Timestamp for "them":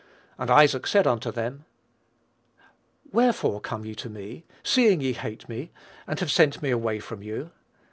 1.31-1.65